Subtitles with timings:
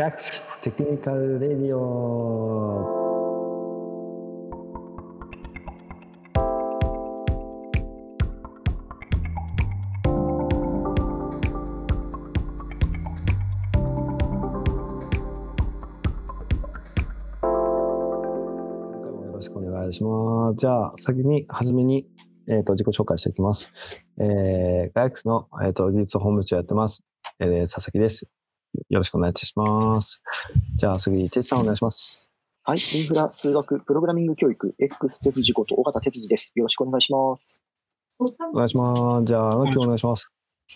[0.00, 2.98] ガクステクニカルレディオ
[17.42, 20.56] 今回もよろしくお願いします。
[20.56, 22.06] じゃあ、先に、はじめに、
[22.48, 24.02] えっ、と、自己紹介していきます。
[24.18, 27.04] えー、ガイクスの、えっ、と、技術本部長やってます。
[27.38, 28.30] えー、佐々木です。
[28.88, 30.22] よろしくお願いいたします。
[30.76, 32.30] じゃあ、次、哲さんお願いします。
[32.62, 32.78] はい。
[32.78, 36.52] インフラ、数学、プログラミング教育、X 哲司こと尾形哲司です。
[36.54, 37.62] よろしくお願いします。
[38.18, 39.24] お願いします。
[39.24, 40.30] じゃあ、荒木お願いします。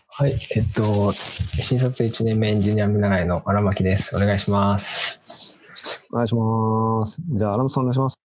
[0.09, 4.17] はい、えっと、新卒1年目エンジニア見習いの荒牧です。
[4.17, 5.59] お願いします。
[6.11, 7.19] お願いします。
[7.29, 8.19] じゃあ、アラムさんお願いします。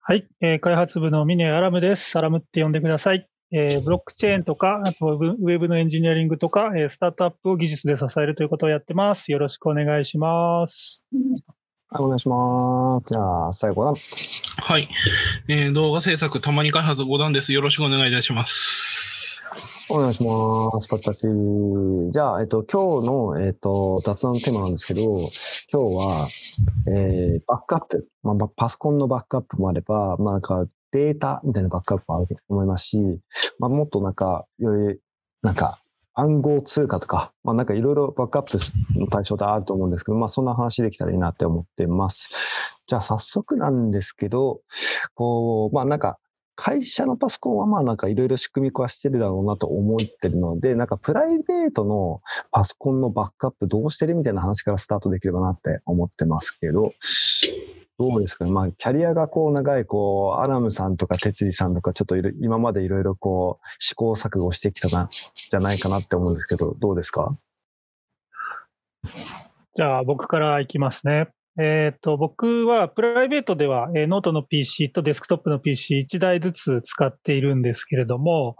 [0.00, 2.16] はい、えー開発部の峰アラムです。
[2.18, 3.28] アラムって呼んでください。
[3.52, 9.30] えーブロックチェーンとか、あとウェブウェブのエンジニアリングとか、えースタートアップを技術で支えるということをやってます。
[9.30, 11.02] よろしくお願いします。
[11.88, 13.08] はい、お願いします。
[13.08, 13.94] じゃあ、最後は、
[14.58, 14.88] はい。
[15.48, 17.52] えー動画制作、たまに開発5段です。
[17.52, 19.42] よろしくお願いいたします。
[19.88, 20.88] お願いします。
[20.88, 21.20] パッタチ。
[22.12, 25.02] じゃあ、えっと、今日の、えっと、雑談のテーマなんですけど、
[25.72, 26.26] 今日は、
[26.88, 28.08] えー、バックアップ。
[28.24, 30.64] まあ、ばパソコンのバックアップもあれば、まあ、なんか、
[30.96, 32.98] データみたいなバックアップもあると思いますし、
[33.58, 34.98] まあ、もっとなんか、より、
[35.42, 35.82] なんか、
[36.14, 38.58] 暗号通貨とか、まあ、なんかいろいろバックアップ
[38.98, 42.30] の対象であると思うんですけど、まあ、そんな話できたらいいなって思ってます。
[42.86, 44.62] じゃあ、早速なんですけど、
[45.14, 46.18] こう、まあ、なんか、
[46.58, 56.94] 会社のパソコンはまあなんかいろいろ仕組み化してるだろうなと思ってるので、なんかプライベートのパソコンのバックアップどうしてるみたいな話からスタートできればなって思ってますけど、
[57.98, 58.50] どうですかね。
[58.50, 65.08] まあ、キャリアがこう長い、こう、アラムさんとか哲司さんとか、ちょっと今までいろいろこう、試行錯誤してきたな、
[65.50, 67.36] じゃないかなって思うんですけど、どうですか？
[69.76, 71.28] じゃあ、僕からいきますね。
[71.58, 78.56] えっ、と、僕はプライベートでは、えーノートの PC とデスクトップの PC1 台ずつ使っているんですけれども、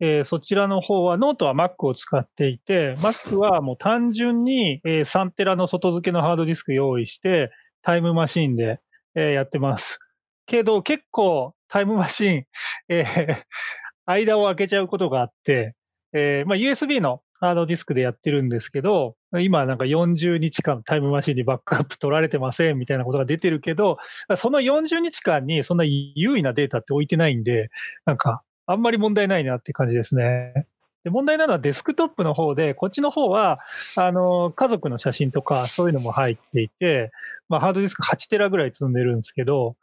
[0.00, 7.52] えーそちらの方は、ノートは Mac を使っていて、Mac はもう単純に、えー3テラの外付けのハードディスク用意して、
[7.82, 8.80] Time Machine で、
[9.14, 9.98] えやってます。
[10.46, 12.46] けど、結構 Time Machine、
[12.88, 13.36] えー
[14.06, 15.76] 間を空けちゃうことがあって、
[16.12, 23.98] えーまあ、USB のハードディスクでやってるんですけど、今なんか40日間タイムマシンにバックアップ取られてませんみたいなことが出てるけど、
[24.36, 27.70] その40日間にそんな優位なデータって置いてないんで、
[28.04, 30.66] なんかあんまり問題ないなって感じですね。
[31.04, 33.58] で問題なのはデスクトップの方で、こっちの方は、
[33.96, 37.10] あの、家族の写真とかそういうのも入っていて、
[37.48, 39.76] まあ、ハードディスク8テラぐらい積んでるんですけど、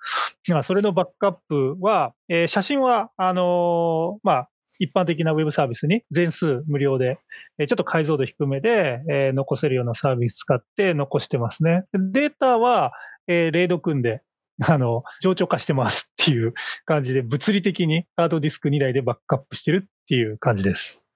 [0.50, 7.17] まあ、それのバックアップは、えー写真は、あのまあ、一般的なウェブサービスに全数無料で、
[7.57, 11.83] ちょっと解像度低めで、えー残せるようなサービス使って残してますね。
[11.94, 12.94] データは、
[13.27, 14.22] えー、レード組んで、
[14.61, 16.53] あの、冗長化してますっていう
[16.85, 21.06] 感じで、物理的にハードディスク2台でバックアップしてるっていう感じです。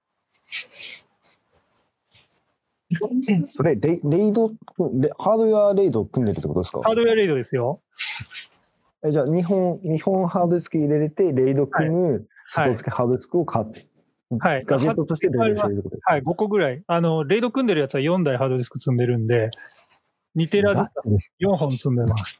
[3.29, 4.49] え、 それレ、レイド、
[4.93, 6.81] レハードウェアレイドを組んでるってことですか？
[6.83, 7.81] ハードウェアレードですよ。
[9.03, 13.87] えじゃあ、日本、日本ハードディスク入れれて、レイド組む、外付けハードディスクを買って、
[14.39, 14.63] はい。
[14.65, 16.11] ガジェットとしてレイドしてるってことですか？
[16.13, 16.83] はい、5個ぐらい。
[16.85, 19.49] あの、レード組んでるやつは4台ハードディスク積んでるんで、
[20.35, 20.81] 2テラず
[21.19, 22.39] つ4 本積んでます。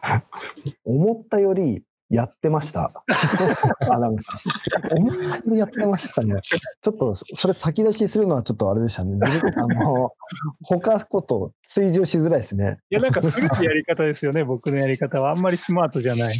[0.84, 2.92] 思ったよりやってました。
[3.90, 5.54] アナウンサー。
[5.54, 6.40] やってましたね。
[6.42, 9.18] ちょっと、それ先出しするのはちょっとあれでしたね。
[9.22, 10.12] あの、
[10.62, 12.78] 他こと追従しづらいですね。
[12.90, 15.30] いや、なんか古いやり方ですよね、僕のやり方は。
[15.30, 16.36] あんまりスマートじゃない。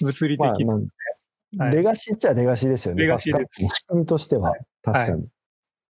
[0.00, 0.66] 物理的まあ、に。
[0.66, 3.02] なんはいレガシーっちゃレガシーですよね。
[3.02, 5.28] レガシーです仕組みとしては、確かに。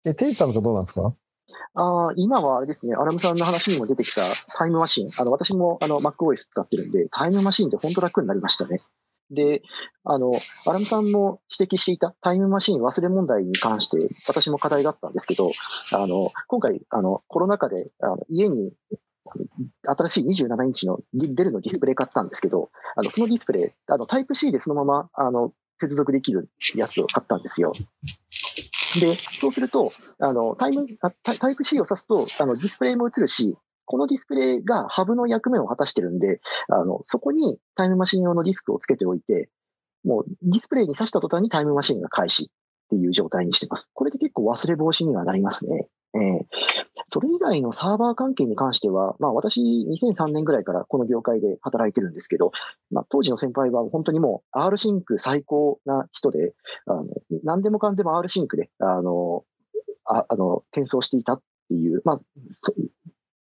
[0.05, 1.15] え、テイさんとどうなんですか？
[1.73, 4.21] あー今はあれですね、アラムさんの話にも出てきた
[4.55, 5.09] タイムマシン。
[5.19, 8.81] あの、私もあの MacOS 使ってるんで、タイムマシンって本当楽になりましたね。
[9.31, 9.61] で、
[10.03, 10.31] あの、
[10.65, 15.51] アラムさんも指摘していたタイムマシン忘れ問題に関して、私も課題があったんですけど、
[15.93, 18.71] あの、今回、あの、コロナ禍で、あの家に、
[19.83, 27.73] 新しい27インチのデルのディスプレイ買ったんですけど、あの、そのディスプレイ、あの、タイプ C でそのまま、あの、接続できるやつを買ったんですよ。
[28.99, 30.85] で、そうすると、あの、タイム、
[31.23, 33.57] タイタイプ C を指すと、あの、ディスプレイも映るし、
[33.87, 39.49] このディスプレイがハブの役目を果たしてるんで、あの、そこにタイムマシン用のディスクをつけておいて、
[40.03, 42.47] もうディスプレイに挿した途端にタイムマシンが開始っ
[42.89, 43.89] ていう状態にしてます。
[43.93, 45.87] これで結構忘れ防止にはなりますね。
[46.15, 46.47] ええ
[47.09, 52.51] それ以外のサーバー関係に関しては、まあ私2003年ぐらいからこの業界で働いてるんですけど、
[52.91, 56.53] まあ当時の先輩は本当にもう R シンク最高な人で、
[56.85, 57.05] あの
[57.43, 59.43] 何でもかんでも R シンクで、あの、
[60.05, 62.21] ああの、転送していたっていう、まあ、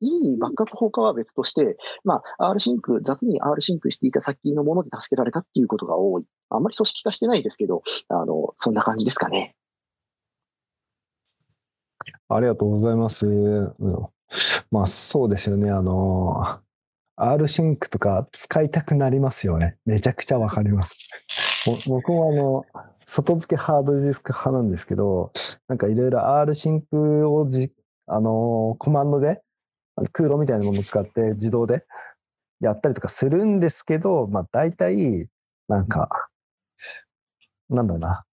[0.01, 6.25] いいバックアップ法かは別として、まあ、R シンク、雑に R シンクしていた先のもので助けられたっていうことが多い。
[6.49, 9.55] あんまり組織化してないですけど、あの、そんな感じですかね。
[12.27, 13.25] ありがとうございます。
[14.71, 15.71] まあそうですよね。
[15.71, 16.59] あの、
[17.15, 19.77] R シンクとか使いたくなりますよね。
[19.85, 20.95] めちゃくちゃわかります。
[21.87, 25.31] 僕もあの、外付けハードディスク派なんですけど、
[25.67, 27.71] なんかいろいろ rsync をじ、
[28.07, 29.41] あの、コマンドで、
[30.11, 31.85] 空路みたいなものを使って自動で
[32.59, 35.29] やったりとかするんですけど、まあ大体、
[35.67, 36.09] なんか、
[37.69, 38.23] なんだろうな。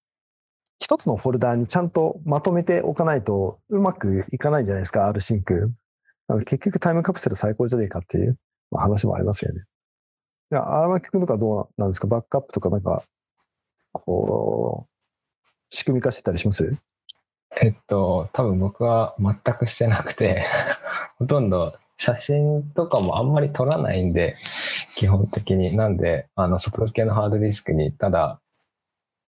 [0.79, 5.73] 一つのフォルダーにちゃんとまとめておかないとうまくいかないじゃないですか、R シンク。
[6.45, 8.39] 結局タイムカプセル最高じゃねえかっていう、
[8.75, 9.61] 話もありますよね。
[10.51, 12.07] いや、荒牧君とかどうなんですか？
[12.09, 13.03] バックアップとかなんか、
[13.93, 14.91] こう、
[15.71, 16.75] 仕組み化してたりします？
[17.61, 20.45] えっと、多分僕は全くしてなくて、
[21.23, 24.35] ほとんど写真とかもあんまり撮らないんで、
[24.97, 25.77] 基本的に。
[25.77, 28.41] なんで、あの、外付けのハードディスクに、ただ、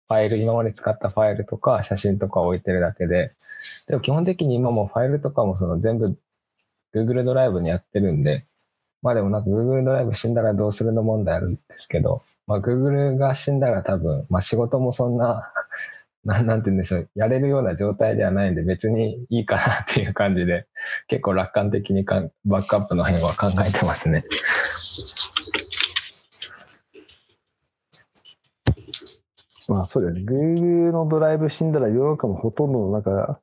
[0.08, 3.32] ファイル、今まで使ったファイルとか写真とか置いてるだけで、
[3.88, 6.18] でも基本的に今もファイルとかもその全部
[6.96, 8.44] Google ドライブにやってるんで、
[9.04, 15.52] まあでもなんか Google ドライブ死んだらどうするの問題あるんですけど、まあ Google が死んだら多分、まあ仕事もそんな、
[16.26, 20.68] なん なんて言うんでしょう、やれるような状態ではないんで別にいいかなっていう感じで、
[21.08, 24.26] 結構楽観的にかんバックアップの辺は考えてますね。
[29.70, 30.22] まあそうだよね。
[30.22, 33.40] Google のドライブ死んだら世の中もほとんどのなんか、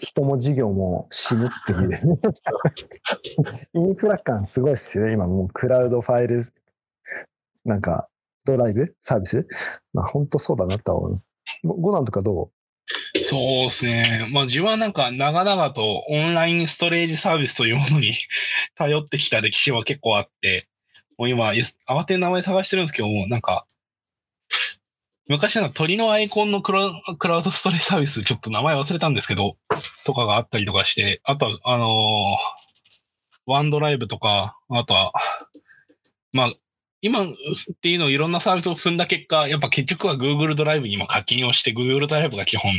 [0.00, 1.90] 人も事業も死ぬっていう。
[3.74, 5.14] インフラ感すごいっすよね。
[5.14, 6.44] 今もうクラウドファイル、
[7.64, 8.08] なんか
[8.44, 8.94] ドライブ？
[9.02, 9.48] サービス？
[9.92, 11.22] まあ本当そうだなとは思う。
[11.62, 12.50] なんとかど
[13.14, 13.18] う？
[13.18, 14.28] そうですね。
[14.32, 18.14] まあ自分はなんか長々とオンラインストレージサービスというものに
[18.76, 20.68] 頼ってきた歴史は結構あって、
[21.18, 21.64] もう今、慌
[22.04, 23.66] てて名前探してるんですけども、なんか、
[25.26, 29.58] 昔の鳥のアイコンのクラクラウドストレージサービス、ちょっと名前忘れたんですけど、
[30.06, 32.68] とかがあったりとかして、あとは、あのー
[33.50, 35.10] ワンドライブとか、あとは、
[36.32, 36.50] まあ、
[37.00, 37.26] 今っ
[37.80, 42.72] ていうのをいろんなサービスを踏んだ結果、やっぱ結局は Google ドライブに今課金をして、Google ドライブが基本、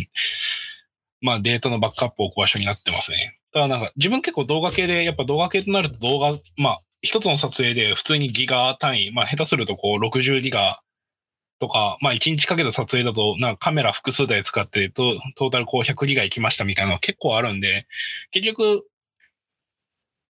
[1.22, 3.40] まあデータのバックアップを置く場所になってますね。
[3.54, 10.82] ただなんか自分結構動画系で、やっぱ動画系となると動画、まあ一つの撮影で普通にギガ単位、まあ下手するとこう60ギガ
[11.60, 17.88] とか、まあ1日かけた撮影だと、なんかカメラ複数台使ってトトータルこう100ギガ行きましたみたいなのが結構あるんで、
[18.32, 18.86] 結局、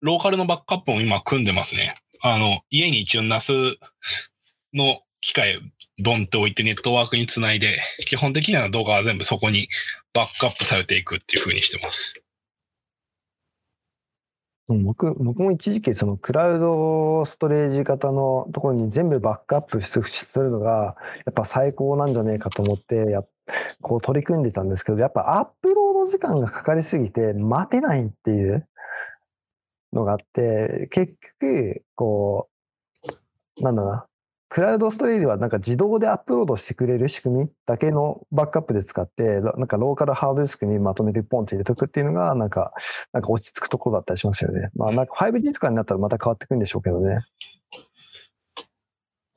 [0.00, 2.01] ローカルのバックアップも今組んでますね。
[2.24, 3.76] あの、家に一応 NAS
[4.72, 5.60] の機械
[5.98, 9.68] ドンって置いてネットワークにつないで、基本的には動画は全部そこに
[10.14, 12.22] バックアップされていくっていう風にしてます。
[14.68, 20.00] 僕僕も一時期そのクラウドストレージ型のところに全部バックアップす
[20.38, 20.96] るのが
[21.26, 23.22] やっぱ最高なんじゃねえかと思ってや
[23.82, 28.66] こう取り組んでたんですけどやっぱアップロード時間がかかりすぎて待てないっていう
[29.92, 32.48] のがあって結局こ
[33.58, 34.06] うなんだな
[34.52, 42.74] クラウドストレージはなんか自動でアップロードしてくれる仕組みだけのバックアップで使って、なんかローカルハードディスクにまとめてポンって入れとくっていうのが、なんか、
[43.14, 44.68] なんか落ち着くところだったりしますよね。
[44.74, 47.20] まあなんか 5G とかになったらまた変わってくるんでしょうけどね。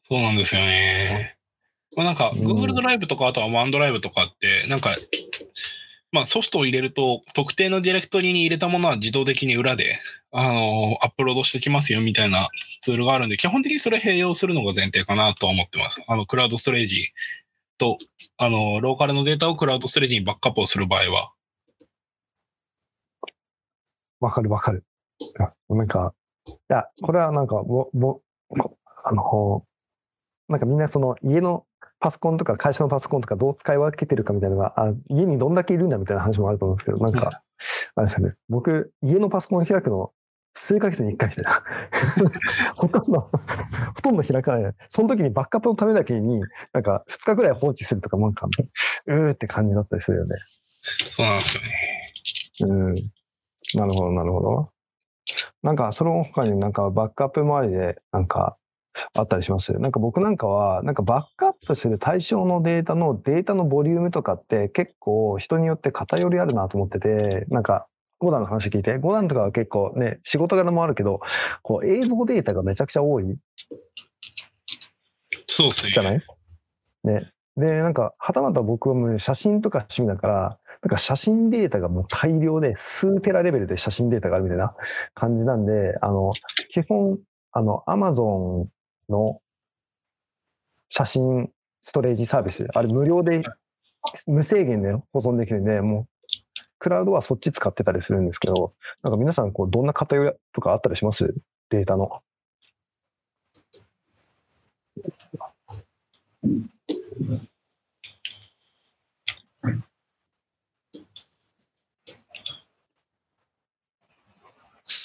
[0.10, 1.38] そうなんですよね。
[1.96, 4.98] まあ、なんか、うん Google ドライブとか、あとは OneDrive とかって、なんか、
[6.16, 10.00] まあソフトを入れると、特定のディレクトリに入れたものは自動的に裏で、
[10.32, 12.48] あの、アップロードしてきますよみたいな
[12.80, 16.02] ツールがあるんで、基本的にそれ併用するのが前提かなと思ってます。
[16.08, 17.10] あの、クラウドストレージ
[17.78, 17.98] と、
[18.38, 21.34] あの、ローカルのデータをクラウドストレージにバックアップをする場合は、
[24.22, 24.86] わかるわかる。
[25.70, 26.14] なんか、
[26.48, 28.22] いや、これはなんか、ぼ、ぼ、
[29.04, 29.66] あの、
[30.48, 31.66] なんかみんなその家の
[32.00, 37.42] パソコンとか会社のパソコンとかどう使い分けてるかみたいなのが、あ家にどんだけいるんだみたいな話もあると思うんですけど、なんか、
[37.96, 40.12] あれですよね、僕、家のパソコンを開くの、
[40.58, 41.64] 数ヶ月に1回してた。
[42.76, 44.74] ほとんど、ほとんど開かない。
[44.90, 48.48] その時にバックアップのためだけに、なんか2日ぐらい放置するとか、なんか、
[49.08, 50.36] うーって感じだったりするよね。
[51.12, 51.58] そうなんです
[52.64, 52.76] よね。
[52.76, 52.96] うん。
[53.74, 54.70] なるほど、なるほど。
[55.62, 58.58] なんか、その他になんかバックアップ周りでなんか
[59.14, 67.88] あったりしますなんか僕なんかは、なんかバックアップする対象のデータのデータのボリュームとかって結構人によって偏りあるなと思ってて、なんか、
[68.18, 71.20] ゴダンの話聞いて、ゴダンとかは結構ね、仕事柄もあるけど、
[71.62, 73.26] こう映像データがめちゃくちゃ多い
[75.50, 75.92] そうですね。
[75.94, 76.22] じゃない？
[77.04, 77.32] ね。
[77.58, 84.74] で、なんか、はたまた僕はもう写真とか趣味だから、なんか写真データがもう大量で、数テラレベルで写真データがあるみたいな
[85.14, 86.34] 感じなんで、あの、
[86.72, 87.20] 基本、
[87.52, 88.70] あの、アマゾン
[89.10, 89.42] の
[90.90, 91.52] 写真
[91.84, 93.44] ストレージサービス、あれ無料で
[94.28, 96.08] 無制限で保存できるんで、もう、
[96.80, 101.34] クラウドはそっち使ってたりするんですけど、なんか皆さん、こう、どんな偏りとかあったりします？
[101.70, 102.22] データの。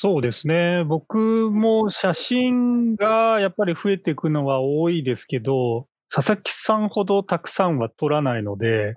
[0.03, 0.83] そうですね。
[0.85, 8.95] 僕も写真がやっぱり増えていくのは多いですけど、佐々木さんほどたくさんは取らないので、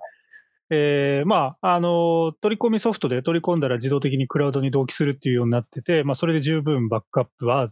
[0.70, 7.68] えー、まあ、あの、取り込みソフトで取り込んだら自動的にクラウドに同期するっていうようになってて、まあ、それで十分バックアップは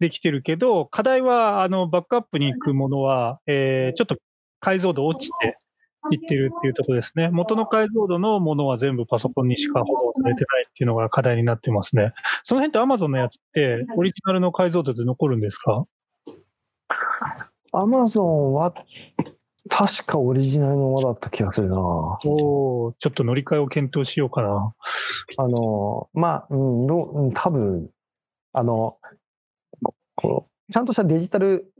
[0.00, 4.16] できてるけど、課題は、あの、バックアップに行くものは、えー、ちょっと
[4.58, 5.56] 解像度落ちて
[6.10, 7.28] いってるっていうところですね。
[7.30, 12.12] 元の解像度のものは全部パソコンにしか保存されてないっていうのが課題になってますね。
[12.42, 15.84] その辺って Amazon のやつってオリジナルの解像度で残るんですか？
[17.72, 18.74] アマゾンは
[19.70, 21.78] 確かオリジナルのままだった気がするな。
[21.78, 22.18] お
[22.86, 24.74] おちょっと乗り換えを検討しようかな。
[25.38, 27.88] あの、まあ、うん、ど多分
[28.52, 28.98] あの、
[30.16, 31.72] こう、ちゃんとしたデジタル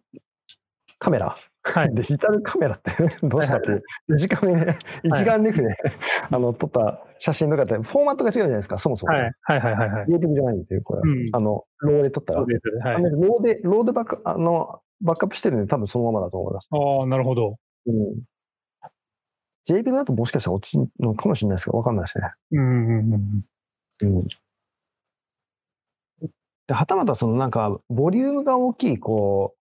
[0.98, 1.36] カメラ。
[1.64, 2.92] はい、デジタルカメラって
[3.22, 3.68] どうしたって、
[4.08, 5.68] 短めで、一眼レフで、
[6.30, 9.12] あの、撮った写真とかって、フォーマットが違うじゃないですか、そもそも。
[9.12, 10.06] はい、はい、はいはい。
[10.08, 11.02] ネイティブじゃないんですよ、これ。
[11.04, 12.40] うん、あの、 RAW で撮ったら。
[12.40, 16.68] RAW で、 RAW でバック、あの、バックアップしてるんで、多分そのままだと思います。
[16.70, 17.56] ああ、なるほど。
[17.86, 18.22] うん。
[19.68, 22.30] JPEG だともしかしたら落ちるのかもしれないですけど、わかんないですね。
[22.50, 23.42] うんうんうん。
[24.00, 24.26] うん。
[26.66, 29.54] で、はたまたそのなんか、ボリュームが大きい、こ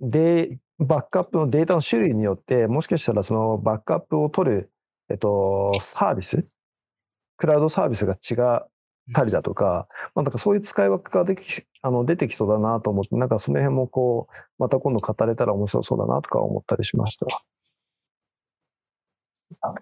[0.00, 4.70] う、で、バックアップのデータの種類によって、もしかしたらそのバックアップを取る、
[5.08, 6.46] えっと、サービス、
[7.36, 8.68] クラウドサービスが違っ
[9.12, 17.26] たりだとか、まあ、なんかそういう使い分けができあの出てきそうだなと思って、なんかその辺もこう、また今度語れたら面白そうだなとか思ったりしました。
[19.62, 19.74] あ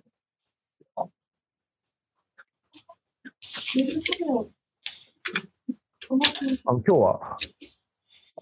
[6.73, 7.39] の今日は？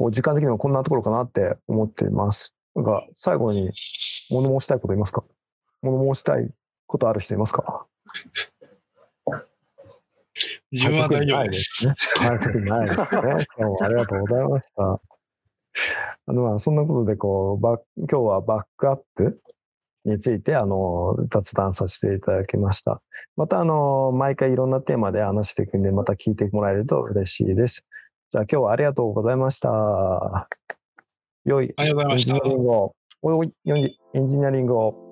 [0.00, 2.54] こう時間的にはこんなところかなって思っています。
[2.74, 3.70] なんか最後に
[4.30, 5.24] 物申したいこといますか？
[5.82, 6.48] 物申したい
[6.86, 7.84] ことある人いますか？
[10.72, 11.86] 自分は大丈夫です。
[11.88, 11.94] は
[12.34, 13.04] い、特にないですね。
[13.04, 14.82] 今日もありがとうございました。
[14.84, 19.42] あの、まあ、そんなことで、こう、バ今日はバックアップ
[20.06, 23.02] について、あの、雑談させていただきました。
[23.36, 27.84] また、あの、毎回いろんなテーマで話していくんで、また聞いてもらえると嬉しいです。
[28.32, 30.48] じゃあ、今日はありがとうございました。
[31.44, 32.94] 良いエンジニアリングを、
[34.14, 35.09] エンジニアリングを